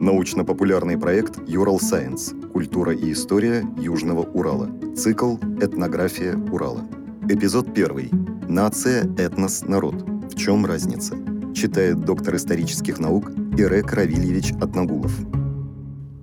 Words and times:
Научно-популярный 0.00 0.96
проект 0.96 1.46
«Юрал 1.46 1.78
Сайенс. 1.78 2.32
Культура 2.54 2.94
и 2.94 3.12
история 3.12 3.66
Южного 3.76 4.22
Урала». 4.22 4.70
Цикл 4.96 5.36
«Этнография 5.60 6.38
Урала». 6.50 6.88
Эпизод 7.28 7.68
1. 7.76 8.48
Нация, 8.48 9.04
этнос, 9.18 9.60
народ. 9.60 9.96
В 9.96 10.36
чем 10.38 10.64
разница? 10.64 11.16
Читает 11.54 12.00
доктор 12.00 12.36
исторических 12.36 12.98
наук 12.98 13.30
Ирек 13.58 13.92
Равильевич 13.92 14.52
Атнагулов. 14.52 15.12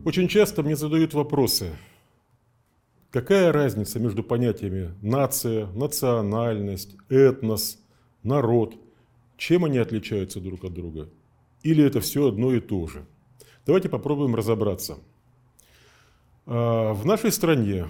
Очень 0.06 0.28
часто 0.28 0.64
мне 0.64 0.76
задают 0.76 1.14
вопросы. 1.14 1.70
Какая 3.12 3.52
разница 3.52 4.00
между 4.00 4.24
понятиями 4.24 4.96
нация, 5.04 5.68
национальность, 5.68 6.98
этнос, 7.10 7.78
народ? 8.24 8.74
Чем 9.38 9.66
они 9.66 9.78
отличаются 9.78 10.40
друг 10.40 10.64
от 10.64 10.74
друга? 10.74 11.10
Или 11.68 11.84
это 11.84 12.00
все 12.00 12.30
одно 12.30 12.54
и 12.54 12.62
то 12.62 12.88
же? 12.88 13.06
Давайте 13.66 13.90
попробуем 13.90 14.36
разобраться. 14.36 15.00
А, 16.46 16.94
в 16.94 17.06
нашей 17.06 17.30
стране 17.30 17.88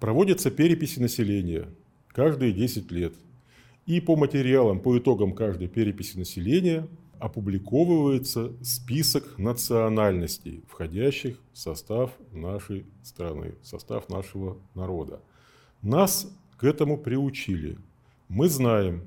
проводятся 0.00 0.50
переписи 0.50 0.98
населения 0.98 1.68
каждые 2.08 2.54
10 2.54 2.90
лет. 2.90 3.12
И 3.84 4.00
по 4.00 4.16
материалам, 4.16 4.80
по 4.80 4.96
итогам 4.96 5.34
каждой 5.34 5.68
переписи 5.68 6.16
населения 6.16 6.88
опубликовывается 7.18 8.54
список 8.62 9.38
национальностей, 9.38 10.64
входящих 10.66 11.36
в 11.52 11.58
состав 11.58 12.12
нашей 12.32 12.86
страны, 13.02 13.56
в 13.60 13.66
состав 13.66 14.08
нашего 14.08 14.56
народа. 14.74 15.20
Нас 15.82 16.34
к 16.56 16.64
этому 16.64 16.96
приучили. 16.96 17.76
Мы 18.28 18.48
знаем 18.48 19.06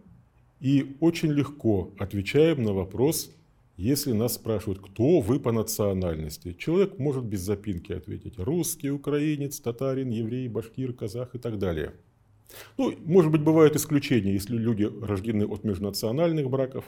и 0.60 0.96
очень 0.99 1.32
легко 1.32 1.90
отвечаем 1.98 2.62
на 2.62 2.72
вопрос, 2.72 3.32
если 3.78 4.12
нас 4.12 4.36
спрашивают, 4.36 4.80
кто 4.80 5.20
вы 5.20 5.40
по 5.40 5.52
национальности. 5.52 6.54
Человек 6.54 6.98
может 6.98 7.24
без 7.26 7.42
запинки 7.42 7.92
ответить 7.92 8.38
русский, 8.38 8.90
украинец, 8.90 9.60
татарин, 9.60 10.10
еврей, 10.10 10.48
башкир, 10.48 10.94
казах 10.94 11.36
и 11.36 11.40
так 11.40 11.60
далее. 11.60 11.94
Ну, 12.77 12.94
может 13.05 13.32
быть, 13.32 13.41
бывают 13.41 13.76
исключения, 13.76 14.34
если 14.34 14.55
люди 14.55 14.90
рождены 15.02 15.46
от 15.46 15.64
межнациональных 15.64 16.49
браков, 16.49 16.86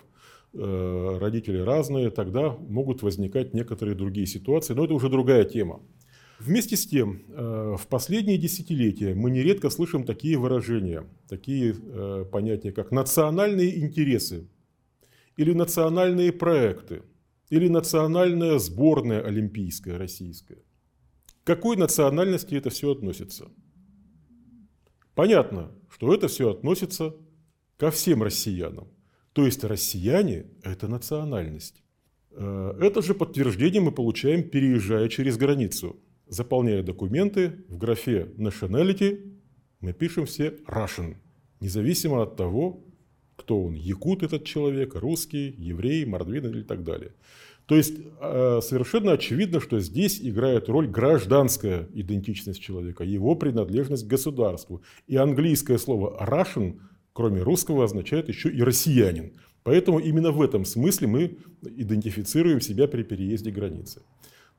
Э, 0.53 1.17
родители 1.19 1.59
разные, 1.59 2.09
тогда 2.09 2.49
могут 2.49 3.01
возникать 3.01 3.53
некоторые 3.53 3.95
другие 3.95 4.25
ситуации, 4.25 4.73
но 4.73 4.85
это 4.85 4.93
уже 4.93 5.09
другая 5.09 5.43
тема. 5.43 5.81
Вместе 6.39 6.77
с 6.77 6.87
тем, 6.87 7.21
э, 7.29 7.75
в 7.77 7.87
последние 7.87 8.37
десятилетия 8.37 9.13
мы 9.13 9.29
нередко 9.29 9.69
слышим 9.69 10.03
такие 10.03 10.37
выражения, 10.37 11.03
такие 11.27 11.75
э, 11.77 12.25
понятия, 12.31 12.71
как 12.71 12.91
национальные 12.91 13.77
интересы, 13.79 14.47
или 15.37 15.53
национальные 15.53 16.31
проекты, 16.31 17.03
или 17.49 17.69
национальная 17.69 18.59
сборная 18.59 19.21
олимпийская 19.21 19.97
российская. 19.97 20.63
К 21.43 21.47
какой 21.47 21.77
национальности 21.77 22.55
это 22.55 22.69
все 22.69 22.91
относится? 22.91 23.45
Понятно, 25.15 25.71
что 25.89 26.13
это 26.13 26.27
все 26.27 26.51
относится 26.51 27.15
ко 27.77 27.89
всем 27.91 28.21
россиянам. 28.21 28.89
То 29.33 29.45
есть 29.45 29.63
россияне– 29.63 30.47
это 30.63 30.87
национальность. 30.87 31.83
Э, 32.31 32.73
это 32.81 33.01
же 33.01 33.13
подтверждение 33.13 33.81
мы 33.81 33.91
получаем, 33.91 34.43
переезжая 34.43 35.07
через 35.09 35.37
границу. 35.37 35.99
Заполняя 36.27 36.83
документы, 36.83 37.63
в 37.69 37.77
графе 37.77 38.33
nationality 38.37 39.39
мы 39.79 39.93
пишем 39.93 40.25
все 40.25 40.57
Russian, 40.67 41.15
независимо 41.61 42.23
от 42.23 42.35
того, 42.35 42.83
кто 43.37 43.63
он, 43.63 43.73
якут 43.73 44.23
этот 44.23 44.43
человек, 44.43 44.95
русский, 44.95 45.55
еврей, 45.57 46.05
мордвин 46.05 46.45
или 46.47 46.63
так 46.63 46.83
далее. 46.83 47.11
То 47.65 47.75
есть 47.75 47.95
э, 48.21 48.59
совершенно 48.61 49.13
очевидно, 49.13 49.61
что 49.61 49.79
здесь 49.79 50.19
играет 50.21 50.67
роль 50.69 50.87
гражданская 50.87 51.87
идентичность 51.93 52.61
человека, 52.61 53.05
его 53.05 53.35
принадлежность 53.35 54.05
к 54.05 54.09
государству. 54.09 54.81
И 55.07 55.15
английское 55.15 55.77
слово 55.77 56.17
Russian 56.21 56.79
кроме 57.17 57.41
русского, 57.41 57.83
означает 57.83 58.29
еще 58.29 58.47
и 58.47 58.61
россиянин. 58.61 59.33
Поэтому 59.63 59.97
именно 59.97 60.29
в 60.31 60.39
этом 60.39 60.65
смысле 60.65 61.07
мы 61.07 61.37
идентифицируем 61.63 62.61
себя 62.61 62.87
при 62.87 63.01
переезде 63.01 63.49
границы. 63.49 64.03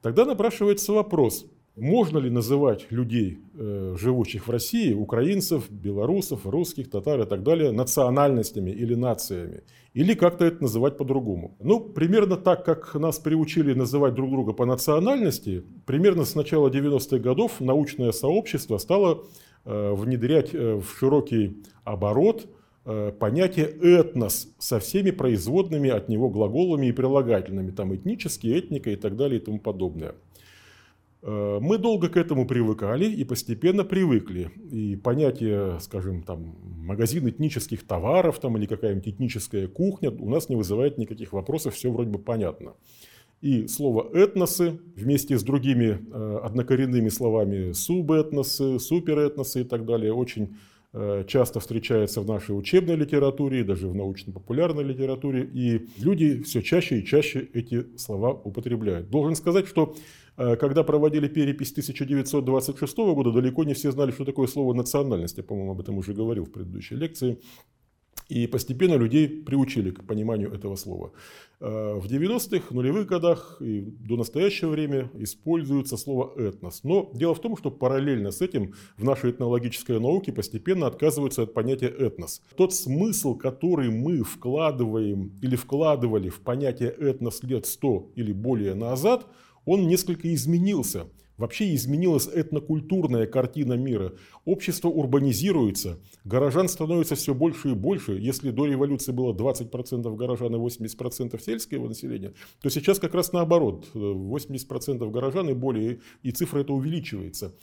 Тогда 0.03 0.25
напрашивается 0.25 0.93
вопрос, 0.93 1.47
можно 1.81 2.19
ли 2.19 2.31
называть 2.31 2.87
людей, 2.91 3.39
э, 3.55 3.97
живущих 3.99 4.47
в 4.47 4.51
России, 4.51 4.93
украинцев, 4.93 5.71
белорусов, 5.71 6.47
русских, 6.47 6.91
татар 6.91 7.21
и 7.21 7.27
так 7.27 7.43
далее, 7.43 7.73
национальностями 7.73 8.71
или 8.71 8.95
нациями? 8.95 9.63
Или 9.95 10.15
как-то 10.15 10.45
это 10.45 10.63
называть 10.63 10.97
по-другому? 10.97 11.57
Ну, 11.61 11.81
примерно 11.81 12.37
так, 12.37 12.65
как 12.65 12.95
нас 12.95 13.19
приучили 13.19 13.75
называть 13.75 14.15
друг 14.15 14.31
друга 14.31 14.53
по 14.53 14.67
национальности, 14.67 15.65
примерно 15.87 16.25
с 16.25 16.35
начала 16.35 16.69
90-х 16.69 17.19
годов 17.19 17.61
научное 17.61 18.13
сообщество 18.13 18.79
стало 18.79 19.25
Э, 19.71 19.93
внедрять 19.93 20.55
э, 20.55 20.77
в 20.77 20.99
широкий 20.99 21.63
оборот 21.85 22.49
понятие 23.19 23.67
этнос 23.67 24.49
со 24.59 24.81
всеми 24.81 25.11
производными 25.11 25.91
от 25.91 26.09
него 26.09 26.31
глаголами 26.31 26.87
и 26.87 26.93
прилагательными, 26.93 27.71
там 27.71 27.95
этнический, 27.95 28.59
этника 28.59 28.89
и 28.89 28.97
так 28.97 29.15
далее 29.15 29.39
и 29.39 29.45
тому 29.45 29.59
подобное. 29.59 30.15
Мы 31.21 31.79
долго 31.79 32.09
к 32.09 32.17
этому 32.17 32.47
привыкали 32.47 33.07
и 33.07 33.25
постепенно 33.25 33.85
привыкли. 33.85 34.51
И 34.71 34.95
понятие, 34.95 35.81
скажем, 35.81 36.23
там, 36.23 36.57
магазин 36.63 37.29
этнических 37.29 37.85
товаров 37.87 38.39
там, 38.39 38.57
или 38.57 38.67
какая-нибудь 38.67 39.09
этническая 39.09 39.67
кухня 39.67 40.11
у 40.11 40.31
нас 40.31 40.49
не 40.49 40.57
вызывает 40.57 40.97
никаких 40.97 41.33
вопросов, 41.33 41.75
все 41.75 41.91
вроде 41.91 42.11
бы 42.11 42.19
понятно. 42.19 42.75
И 43.41 43.69
слово 43.69 44.11
«этносы» 44.15 44.81
вместе 44.97 45.39
с 45.39 45.45
другими 45.45 45.99
э, 46.13 46.39
однокоренными 46.43 47.09
словами 47.09 47.73
«субэтносы», 47.73 48.81
«суперэтносы» 48.81 49.61
и 49.61 49.65
так 49.65 49.85
далее 49.85 50.13
очень 50.13 50.45
э, 50.45 50.49
часто 50.93 51.61
встречается 51.61 52.23
в 52.23 52.27
нашей 52.27 52.59
учебной 52.59 52.97
литературе, 52.97 53.63
даже 53.63 53.89
в 53.89 53.95
научно-популярной 53.95 54.85
литературе, 54.85 55.45
и 55.45 55.89
люди 55.99 56.43
все 56.43 56.63
чаще 56.63 57.01
и 57.01 57.05
чаще 57.05 57.49
эти 57.53 57.97
слова 57.99 58.33
употребляют. 58.33 59.11
Должен 59.11 59.37
сказать, 59.37 59.67
что 59.67 59.95
э, 60.39 60.57
когда 60.57 60.85
проводили 60.85 61.29
перепись 61.29 61.73
1926 61.73 62.97
года, 62.97 63.33
далеко 63.33 63.65
не 63.65 63.75
все 63.75 63.91
знали, 63.93 64.13
что 64.13 64.25
такое 64.25 64.47
слово 64.47 64.73
«национальность». 64.73 65.37
Я, 65.37 65.45
по-моему, 65.45 65.73
об 65.73 65.81
этом 65.81 65.99
уже 65.99 66.15
говорил 66.15 66.47
в 66.47 66.53
предыдущей 66.53 66.97
лекции. 66.97 67.39
И 68.29 68.47
постепенно 68.47 68.95
людей 68.95 69.27
приучили 69.29 69.91
к 69.91 70.05
пониманию 70.05 70.53
этого 70.53 70.77
слова. 70.77 71.13
Э, 71.61 71.95
в 71.95 72.07
90-х, 72.07 72.75
нулевых 72.75 73.07
годах 73.07 73.57
и 73.61 73.81
до 73.81 74.17
настоящего 74.17 74.71
времени 74.71 75.09
используется 75.15 75.97
слово 75.97 76.33
«этнос». 76.37 76.85
Но 76.85 77.11
дело 77.15 77.35
в 77.35 77.41
том, 77.41 77.57
что 77.57 77.71
параллельно 77.71 78.31
с 78.31 78.43
этим 78.43 78.75
в 78.99 79.05
нашей 79.05 79.31
этнологической 79.31 79.99
науке 79.99 80.33
постепенно 80.33 80.87
отказываются 80.87 81.43
от 81.43 81.55
понятия 81.55 81.89
«этнос». 81.89 82.43
Тот 82.55 82.75
смысл, 82.75 83.35
который 83.35 83.91
мы 83.91 84.23
вкладываем 84.23 85.33
или 85.41 85.57
вкладывали 85.57 86.29
в 86.29 86.41
понятие 86.41 86.91
«этнос» 86.91 87.43
лет 87.43 87.65
100 87.65 88.13
или 88.15 88.33
более 88.33 88.75
назад, 88.75 89.27
он 89.65 89.87
несколько 89.87 90.33
изменился– 90.35 91.07
Вообще 91.39 91.73
изменилась 91.75 92.29
этнокультурная 92.29 93.27
картина 93.27 93.75
мира. 93.75 94.15
Общество 94.45 94.89
урбанизируется, 94.89 96.01
горожан 96.25 96.69
становится 96.69 97.15
все 97.15 97.33
больше 97.33 97.71
и 97.71 97.75
больше. 97.75 98.19
Если 98.19 98.51
до 98.51 98.67
революции 98.67 99.13
было 99.13 99.33
20% 99.33 100.17
горожан 100.17 100.57
и 100.57 100.59
80% 100.59 101.41
сельского 101.41 101.89
населения, 101.89 102.35
то 102.61 102.69
сейчас 102.69 102.99
как 102.99 103.15
раз 103.15 103.33
наоборот. 103.33 103.89
80% 103.95 105.11
горожан 105.11 105.49
и 105.49 105.55
более, 105.55 106.01
и 106.25 106.33
цифра 106.33 106.61
это 106.61 106.73
увеличивается. 106.73 107.55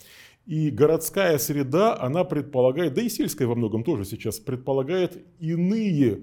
И 0.46 0.70
городская 0.70 1.36
среда, 1.38 2.00
она 2.00 2.24
предполагает, 2.24 2.94
да 2.94 3.02
и 3.02 3.10
сельская 3.10 3.46
во 3.46 3.56
многом 3.56 3.84
тоже 3.84 4.04
сейчас, 4.04 4.38
предполагает 4.38 5.22
иные 5.38 6.22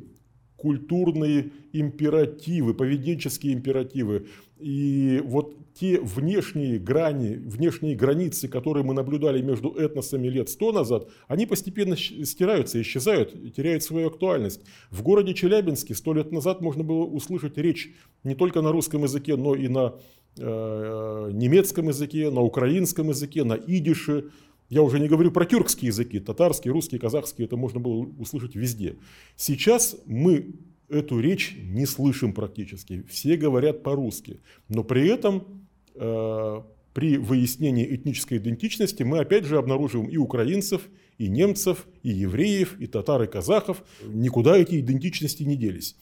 культурные 0.63 1.51
императивы, 1.74 2.74
поведенческие 2.74 3.53
императивы. 3.53 4.28
И 4.57 5.22
вот 5.25 5.57
те 5.74 6.00
внешние 6.00 6.80
грани, 6.80 7.36
внешние 7.36 7.98
границы, 7.98 8.48
которые 8.48 8.86
мы 8.86 8.94
наблюдали 8.94 9.42
между 9.42 9.71
этносами 9.71 10.30
лет 10.30 10.48
сто 10.48 10.71
назад, 10.71 11.10
они 11.27 11.45
постепенно 11.45 11.98
стираются, 11.98 12.81
исчезают, 12.81 13.54
теряют 13.54 13.83
свою 13.83 14.07
актуальность. 14.07 14.62
В 14.89 15.04
городе 15.04 15.33
Челябинске 15.33 15.95
сто 15.95 16.13
лет 16.13 16.31
назад 16.31 16.62
можно 16.62 16.81
было 16.81 17.04
услышать 17.04 17.57
речь 17.57 17.94
не 18.24 18.33
только 18.33 18.62
на 18.62 18.71
русском 18.71 19.04
языке, 19.04 19.36
но 19.36 19.56
и 19.56 19.68
на 19.68 19.95
э, 20.38 21.30
немецком 21.33 21.89
языке, 21.89 22.30
на 22.30 22.39
украинском 22.39 23.09
языке, 23.09 23.44
на 23.44 23.56
идише. 23.56 24.30
Я 24.73 24.81
уже 24.81 24.99
не 24.99 25.07
говорю 25.07 25.29
про 25.29 25.45
тюркские 25.45 25.89
языки, 25.89 26.19
татарский, 26.19 26.71
русский, 26.71 26.97
казахский, 26.97 27.45
это 27.45 27.55
можно 27.57 27.79
было 27.79 28.09
услышать 28.17 28.55
везде. 28.55 28.95
Сейчас 29.35 29.95
мы 30.07 30.55
эту 30.89 31.19
речь 31.19 31.55
не 31.61 31.85
слышим 31.85 32.33
практически. 32.33 33.03
Все 33.07 33.37
говорят 33.37 33.83
по-русски. 33.83 34.39
Но 34.69 34.83
при 34.83 35.07
этом 35.07 35.67
э, 35.93 36.61
при 36.95 37.17
выяснении 37.17 37.95
этнической 37.95 38.39
идентичности 38.39 39.03
мы 39.03 39.19
опять 39.19 39.45
же 39.45 39.59
обнаруживаем 39.59 40.09
и 40.09 40.17
украинцев, 40.17 40.81
и 41.19 41.27
немцев, 41.27 41.85
и 42.01 42.09
евреев, 42.09 42.79
и 42.79 42.87
татар, 42.87 43.21
и 43.21 43.27
казахов. 43.27 43.83
Никуда 44.03 44.57
эти 44.57 44.79
идентичности 44.79 45.43
не 45.43 45.55
делись. 45.55 45.95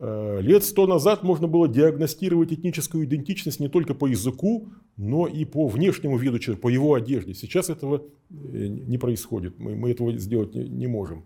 Э, 0.00 0.40
лет 0.40 0.62
сто 0.62 0.86
назад 0.86 1.22
можно 1.22 1.48
было 1.48 1.68
диагностировать 1.68 2.52
этническую 2.52 3.04
идентичность 3.04 3.58
не 3.58 3.68
только 3.68 3.94
по 3.94 4.06
языку, 4.06 4.68
но 4.96 5.26
и 5.26 5.44
по 5.44 5.66
внешнему 5.66 6.16
виду 6.18 6.38
человека, 6.38 6.62
по 6.62 6.68
его 6.68 6.94
одежде. 6.94 7.34
Сейчас 7.34 7.68
этого 7.68 8.04
э, 8.30 8.34
не 8.34 8.98
происходит, 8.98 9.58
мы, 9.58 9.74
мы 9.74 9.90
этого 9.90 10.16
сделать 10.16 10.54
не, 10.54 10.68
не 10.68 10.86
можем. 10.86 11.24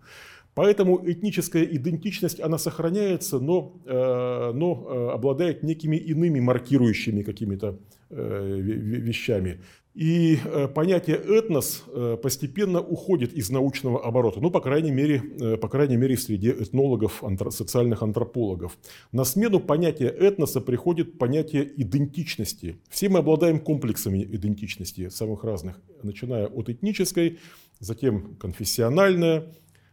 Поэтому 0.54 1.00
этническая 1.04 1.64
идентичность, 1.64 2.40
она 2.40 2.58
сохраняется, 2.58 3.38
но, 3.38 3.80
э, 3.86 4.52
но 4.54 5.10
обладает 5.12 5.62
некими 5.62 5.96
иными 5.96 6.40
маркирующими 6.40 7.22
какими-то 7.22 7.78
вещами. 8.10 9.60
И 9.94 10.38
э, 10.42 10.68
понятие 10.68 11.16
этнос 11.16 11.84
э, 11.86 12.16
постепенно 12.22 12.80
уходит 12.80 13.34
из 13.34 13.50
научного 13.50 14.02
оборота, 14.02 14.40
ну, 14.40 14.50
по 14.50 14.60
крайней 14.60 14.90
мере, 14.90 15.22
э, 15.38 15.56
по 15.58 15.68
крайней 15.68 15.96
мере 15.96 16.16
в 16.16 16.22
среде 16.22 16.50
этнологов, 16.50 17.22
социальных 17.50 18.02
антропологов. 18.02 18.78
На 19.12 19.24
смену 19.24 19.60
понятия 19.60 20.08
этноса 20.08 20.62
приходит 20.62 21.18
понятие 21.18 21.70
идентичности. 21.76 22.78
Все 22.88 23.10
мы 23.10 23.18
обладаем 23.18 23.60
комплексами 23.60 24.24
идентичности 24.24 25.10
самых 25.10 25.44
разных, 25.44 25.78
начиная 26.02 26.46
от 26.46 26.70
этнической, 26.70 27.38
затем 27.78 28.36
конфессиональная, 28.36 29.52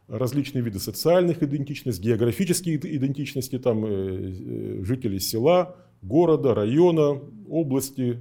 различные 0.10 0.64
виды 0.64 0.80
социальных 0.80 1.44
идентичностей, 1.44 2.04
географические 2.04 2.78
идентичности, 2.78 3.60
там 3.60 3.86
жители 4.84 5.20
села, 5.20 5.76
города, 6.02 6.54
района, 6.56 7.22
области, 7.48 8.20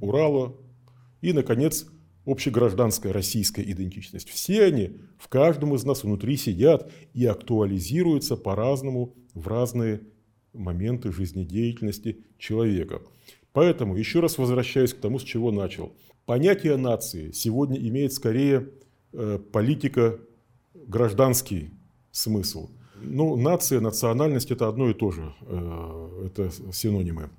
Урала, 0.00 0.56
и, 1.20 1.32
наконец, 1.32 1.86
общегражданская 2.26 3.12
российская 3.12 3.62
идентичность. 3.62 4.28
Все 4.28 4.64
они 4.64 4.98
в 5.18 5.28
каждом 5.28 5.74
из 5.74 5.84
нас 5.84 6.04
внутри 6.04 6.36
сидят 6.36 6.92
и 7.14 7.24
актуализируются 7.26 8.36
по-разному 8.36 9.14
в 9.34 9.48
разные 9.48 10.02
моменты 10.52 11.12
жизнедеятельности 11.12 12.18
человека. 12.38 13.02
Поэтому 13.52 13.96
еще 13.96 14.20
раз 14.20 14.38
возвращаюсь 14.38 14.94
к 14.94 15.00
тому, 15.00 15.18
с 15.18 15.22
чего 15.22 15.50
начал. 15.50 15.94
Понятие 16.26 16.76
нации 16.76 17.32
сегодня 17.32 17.76
имеет 17.76 18.12
скорее 18.12 18.68
э, 19.12 19.38
политико-гражданский 20.72 21.70
смысл. 22.10 22.70
Ну, 23.00 23.36
нация, 23.36 23.80
национальность– 23.80 24.50
это 24.52 24.68
одно 24.68 24.90
и 24.90 24.94
то 24.94 25.10
же, 25.10 25.34
э, 25.40 26.26
это 26.26 26.50
синонимы. 26.72 27.30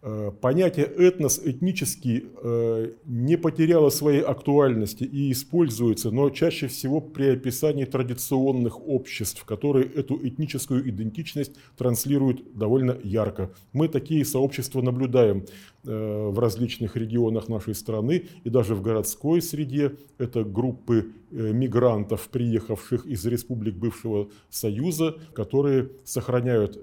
Э, 0.00 0.30
понятие 0.40 0.86
этнос 0.86 1.40
этнический 1.44 2.26
э, 2.40 2.92
не 3.04 3.36
потеряло 3.36 3.90
своей 3.90 4.20
актуальности 4.20 5.02
и 5.02 5.32
используется, 5.32 6.12
но 6.12 6.30
чаще 6.30 6.68
всего 6.68 7.00
при 7.00 7.30
описании 7.30 7.84
традиционных 7.84 8.80
обществ, 8.86 9.44
которые 9.44 9.86
эту 9.86 10.16
этническую 10.24 10.88
идентичность 10.88 11.56
транслируют 11.76 12.56
довольно 12.56 12.96
ярко. 13.02 13.50
Мы 13.72 13.88
такие 13.88 14.24
сообщества 14.24 14.82
наблюдаем 14.82 15.46
э, 15.84 16.28
в 16.28 16.38
различных 16.38 16.94
регионах 16.94 17.48
нашей 17.48 17.74
страны 17.74 18.28
и 18.44 18.50
даже 18.50 18.76
в 18.76 18.82
городской 18.82 19.42
среде. 19.42 19.96
Это 20.18 20.44
группы 20.44 21.10
мигрантов, 21.30 22.28
приехавших 22.28 23.04
из 23.04 23.26
республик 23.26 23.74
бывшего 23.74 24.28
Союза, 24.48 25.16
которые 25.34 25.90
сохраняют 26.04 26.78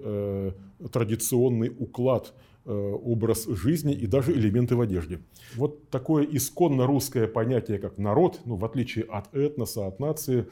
традиционный 0.91 1.73
уклад 1.79 2.33
образ 2.71 3.45
жизни 3.45 3.94
и 3.94 4.07
даже 4.07 4.31
элементы 4.31 4.75
в 4.75 4.81
одежде. 4.81 5.19
Вот 5.56 5.89
такое 5.89 6.25
исконно 6.25 6.85
русское 6.85 7.27
понятие, 7.27 7.79
как 7.79 7.97
народ, 7.97 8.41
ну, 8.45 8.56
в 8.56 8.65
отличие 8.65 9.06
от 9.06 9.33
этноса, 9.35 9.88
от 9.88 10.00
нации, 10.00 10.47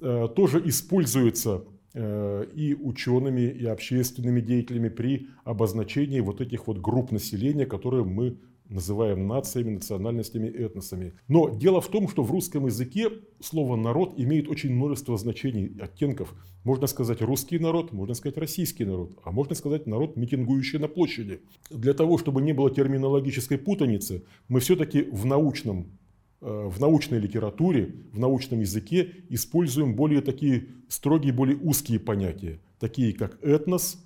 э, 0.00 0.28
тоже 0.34 0.62
используется 0.66 1.64
э, 1.94 2.46
и 2.54 2.74
учеными, 2.74 3.42
и 3.42 3.66
общественными 3.66 4.40
деятелями 4.40 4.88
при 4.88 5.28
обозначении 5.44 6.20
вот 6.20 6.40
этих 6.40 6.66
вот 6.66 6.78
групп 6.78 7.12
населения, 7.12 7.66
которые 7.66 8.04
мы 8.04 8.38
называем 8.68 9.26
нациями, 9.26 9.70
национальностями, 9.70 10.48
этносами. 10.48 11.14
Но 11.26 11.48
дело 11.48 11.80
в 11.80 11.88
том, 11.88 12.08
что 12.08 12.22
в 12.22 12.30
русском 12.30 12.66
языке 12.66 13.10
слово 13.40 13.76
«народ» 13.76 14.14
имеет 14.18 14.48
очень 14.48 14.74
множество 14.74 15.16
значений, 15.16 15.76
оттенков. 15.80 16.34
Можно 16.64 16.86
сказать 16.86 17.22
«русский 17.22 17.58
народ», 17.58 17.92
можно 17.92 18.14
сказать 18.14 18.36
«российский 18.36 18.84
народ», 18.84 19.18
а 19.24 19.30
можно 19.30 19.54
сказать 19.54 19.86
«народ, 19.86 20.16
митингующий 20.16 20.78
на 20.78 20.88
площади». 20.88 21.40
Для 21.70 21.94
того, 21.94 22.18
чтобы 22.18 22.42
не 22.42 22.52
было 22.52 22.70
терминологической 22.70 23.58
путаницы, 23.58 24.24
мы 24.48 24.60
все-таки 24.60 25.02
в 25.02 25.24
научном 25.24 25.98
э, 26.40 26.68
в 26.68 26.78
научной 26.78 27.20
литературе, 27.20 27.94
в 28.12 28.18
научном 28.18 28.60
языке 28.60 29.14
используем 29.30 29.94
более 29.94 30.20
такие 30.20 30.68
строгие, 30.88 31.32
более 31.32 31.56
узкие 31.56 32.00
понятия, 32.00 32.60
такие 32.78 33.14
как 33.14 33.42
этнос 33.42 34.04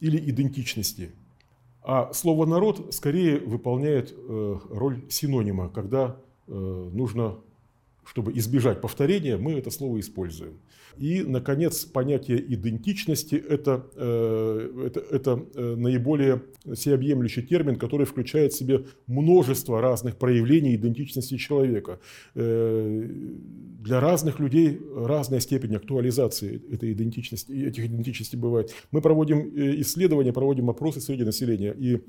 или 0.00 0.18
идентичности– 0.18 1.10
а 1.84 2.12
слово 2.14 2.46
«народ» 2.46 2.94
скорее 2.94 3.38
выполняет 3.40 4.14
э, 4.16 4.58
роль 4.70 5.02
синонима, 5.10 5.68
когда 5.68 6.16
э, 6.46 6.52
нужно, 6.52 7.36
чтобы 8.06 8.32
избежать 8.38 8.80
повторения, 8.80 9.36
мы 9.36 9.52
это 9.54 9.70
слово 9.70 10.00
используем. 10.00 10.58
И, 10.96 11.22
наконец, 11.22 11.84
понятие 11.84 12.40
идентичности 12.54 13.34
это, 13.34 13.86
э, 13.96 14.86
это, 14.86 15.00
это 15.00 15.44
э, 15.54 15.74
наиболее 15.76 16.42
всеобъемлющий 16.72 17.42
термин, 17.42 17.76
который 17.76 18.06
включает 18.06 18.52
в 18.52 18.56
себе 18.56 18.84
множество 19.06 19.80
разных 19.80 20.16
проявлений 20.16 20.76
идентичности 20.76 21.36
человека. 21.36 21.98
Э, 22.34 23.08
для 23.80 24.00
разных 24.00 24.38
людей 24.38 24.80
разная 24.94 25.40
степень 25.40 25.74
актуализации 25.74 26.62
этой 26.72 26.92
идентичности, 26.92 27.52
этих 27.52 27.86
идентичностей 27.86 28.38
бывает. 28.38 28.72
Мы 28.92 29.00
проводим 29.00 29.50
исследования, 29.80 30.32
проводим 30.32 30.70
опросы 30.70 31.00
среди 31.00 31.24
населения, 31.24 31.74
и 31.76 32.00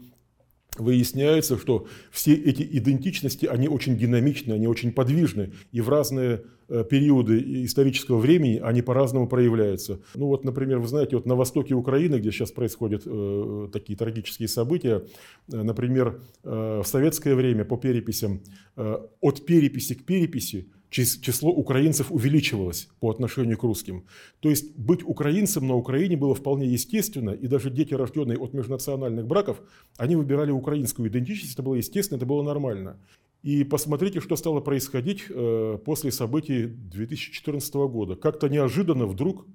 выясняется, 0.79 1.57
что 1.57 1.87
все 2.11 2.33
эти 2.33 2.63
идентичности, 2.63 3.45
они 3.45 3.67
очень 3.67 3.97
динамичны, 3.97 4.53
они 4.53 4.67
очень 4.67 4.91
подвижны, 4.91 5.51
и 5.71 5.81
в 5.81 5.89
разные 5.89 6.43
э, 6.67 6.83
периоды 6.89 7.63
исторического 7.65 8.17
времени 8.17 8.59
они 8.63 8.81
по-разному 8.81 9.27
проявляются. 9.27 9.99
Ну 10.15 10.27
вот, 10.27 10.43
например, 10.43 10.79
вы 10.79 10.87
знаете, 10.87 11.15
вот 11.15 11.25
на 11.25 11.35
востоке 11.35 11.73
Украины, 11.73 12.15
где 12.15 12.31
сейчас 12.31 12.51
происходят 12.51 13.03
э, 13.05 13.69
такие 13.71 13.97
трагические 13.97 14.47
события, 14.47 15.03
э, 15.51 15.61
например, 15.61 16.21
э, 16.43 16.81
в 16.83 16.87
советское 16.87 17.35
время 17.35 17.65
по 17.65 17.77
переписям, 17.77 18.41
э, 18.75 18.97
от 19.21 19.45
переписи 19.45 19.95
к 19.95 20.05
переписи 20.05 20.69
число 20.95 21.51
украинцев 21.51 22.11
увеличивалось 22.11 22.87
по 22.99 23.09
отношению 23.09 23.57
к 23.57 23.63
русским. 23.63 24.05
То 24.39 24.49
есть 24.49 24.75
быть 24.77 25.03
украинцем 25.03 25.67
на 25.67 25.75
Украине 25.75 26.15
было 26.15 26.33
вполне 26.33 26.67
естественно, 26.67 27.31
и 27.31 27.47
даже 27.47 27.69
дети, 27.69 27.93
рожденные 27.93 28.37
от 28.37 28.53
межнациональных 28.53 29.27
браков, 29.27 29.61
они 29.97 30.15
выбирали 30.15 30.51
украинскую 30.51 31.09
идентичность, 31.09 31.53
это 31.53 31.63
было 31.63 31.75
естественно, 31.75 32.17
это 32.17 32.25
было 32.25 32.43
нормально. 32.43 32.97
И 33.43 33.63
посмотрите, 33.63 34.21
что 34.21 34.35
стало 34.35 34.61
происходить 34.61 35.25
э, 35.29 35.77
после 35.85 36.11
событий 36.11 36.65
2014 36.65 37.73
года. 37.75 38.15
Как-то 38.15 38.47
неожиданно 38.47 39.05
вдруг 39.05 39.45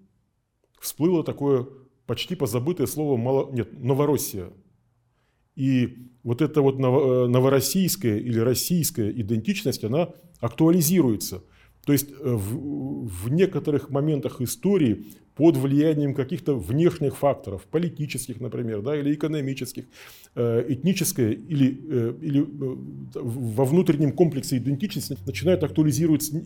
всплыло 0.79 1.25
такое 1.25 1.67
почти 2.07 2.35
позабытое 2.37 2.87
слово 2.87 3.17
мало... 3.17 3.50
нет, 3.53 3.73
«Новороссия». 3.73 4.53
И 5.61 5.99
вот 6.23 6.40
эта 6.40 6.62
вот 6.62 6.76
э, 6.76 7.26
новороссийская 7.29 8.17
или 8.17 8.38
российская 8.38 9.11
идентичность, 9.11 9.85
она 9.85 10.09
актуализируется. 10.40 11.43
То 11.85 11.93
есть 11.93 12.09
э, 12.11 12.14
в, 12.19 13.07
в 13.07 13.31
некоторых 13.31 13.90
моментах 13.90 14.40
истории 14.40 15.05
под 15.35 15.59
влиянием 15.59 16.14
каких-то 16.14 16.55
внешних 16.55 17.19
факторов, 17.19 17.67
политических, 17.71 18.40
например, 18.40 18.81
да, 18.81 18.99
или 18.99 19.12
экономических, 19.12 19.85
э, 20.35 20.64
этническое 20.67 21.33
или, 21.33 21.67
или 22.23 22.47
во 23.14 23.64
внутреннем 23.67 24.12
комплексе 24.12 24.57
идентичности 24.57 25.19
начинают 25.26 25.62
актуализироваться 25.62 26.43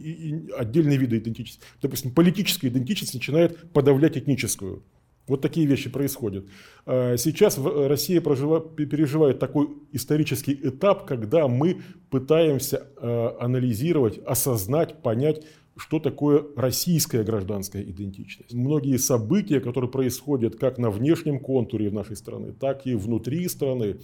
отдельные 0.57 0.99
виды 0.99 1.19
идентичности. 1.19 1.63
Допустим, 1.81 2.11
политическая 2.11 2.67
идентичность 2.67 3.15
начинает 3.15 3.71
подавлять 3.73 4.19
этническую. 4.19 4.83
Вот 5.27 5.41
такие 5.41 5.67
вещи 5.67 5.89
происходят. 5.89 6.47
А, 6.87 7.17
сейчас 7.17 7.59
Россия 7.59 8.21
переживает 8.21 9.39
такой 9.39 9.69
исторический 9.93 10.53
этап, 10.53 11.07
когда 11.07 11.49
мы 11.49 11.81
пытаемся 12.11 12.87
а, 12.97 13.37
анализировать, 13.41 14.19
осознать, 14.19 15.03
понять, 15.03 15.43
что 15.77 15.99
такое 15.99 16.45
российская 16.57 17.25
гражданская 17.25 17.83
идентичность. 17.83 18.55
Многие 18.55 18.97
события, 18.97 19.61
которые 19.61 19.91
происходят 19.91 20.57
как 20.57 20.79
на 20.79 20.91
внешнем 20.91 21.41
контуре 21.41 21.91
нашей 21.91 22.17
страны, 22.17 22.53
так 22.53 22.87
и 22.87 22.95
внутри 22.95 23.49
страны, 23.49 23.97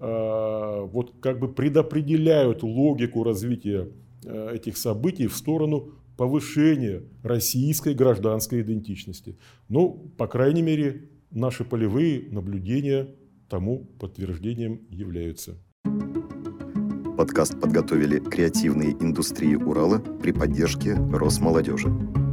а, 0.00 0.82
вот 0.82 1.14
как 1.20 1.38
бы 1.38 1.48
предопределяют 1.48 2.62
логику 2.62 3.22
развития 3.22 3.88
этих 4.24 4.78
событий 4.78 5.26
в 5.26 5.36
сторону 5.36 5.90
повышение 6.16 7.04
российской 7.22 7.94
гражданской 7.94 8.62
идентичности. 8.62 9.38
Ну, 9.68 10.12
по 10.16 10.26
крайней 10.26 10.62
мере, 10.62 11.10
наши 11.30 11.64
полевые 11.64 12.30
наблюдения 12.30 13.14
тому 13.48 13.84
подтверждением 13.98 14.80
являются. 14.90 15.58
Подкаст 17.16 17.60
подготовили 17.60 18.18
креативные 18.18 18.92
индустрии 18.92 19.54
Урала 19.54 19.98
при 19.98 20.32
поддержке 20.32 20.94
Росмолодежи. 20.94 22.23